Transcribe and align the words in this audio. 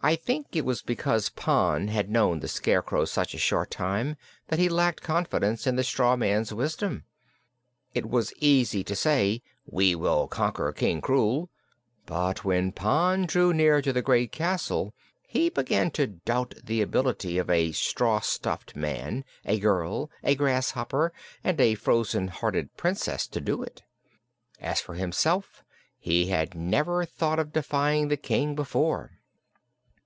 I 0.00 0.14
think 0.14 0.54
it 0.54 0.64
was 0.64 0.80
because 0.80 1.28
Pon 1.28 1.88
had 1.88 2.08
known 2.08 2.38
the 2.38 2.46
Scarecrow 2.46 3.04
such 3.04 3.34
a 3.34 3.38
short 3.38 3.72
time 3.72 4.16
that 4.46 4.60
he 4.60 4.68
lacked 4.68 5.02
confidence 5.02 5.66
in 5.66 5.74
the 5.74 5.82
straw 5.82 6.14
man's 6.14 6.54
wisdom. 6.54 7.02
It 7.94 8.06
was 8.08 8.32
easy 8.38 8.84
to 8.84 8.94
say: 8.94 9.42
"We 9.66 9.96
will 9.96 10.28
conquer 10.28 10.70
King 10.72 11.02
Krewl," 11.02 11.48
but 12.06 12.44
when 12.44 12.70
Pon 12.70 13.26
drew 13.26 13.52
near 13.52 13.82
to 13.82 13.92
the 13.92 14.00
great 14.00 14.30
castle 14.30 14.94
he 15.26 15.48
began 15.48 15.90
to 15.90 16.06
doubt 16.06 16.54
the 16.62 16.80
ability 16.80 17.36
of 17.36 17.50
a 17.50 17.72
straw 17.72 18.20
stuffed 18.20 18.76
man, 18.76 19.24
a 19.44 19.58
girl, 19.58 20.12
a 20.22 20.36
grasshopper 20.36 21.12
and 21.42 21.60
a 21.60 21.74
frozen 21.74 22.28
hearted 22.28 22.76
Princess 22.76 23.26
to 23.26 23.40
do 23.40 23.64
it. 23.64 23.82
As 24.60 24.80
for 24.80 24.94
himself, 24.94 25.64
he 25.98 26.26
had 26.26 26.54
never 26.54 27.04
thought 27.04 27.40
of 27.40 27.52
defying 27.52 28.06
the 28.06 28.16
King 28.16 28.54
before. 28.54 29.14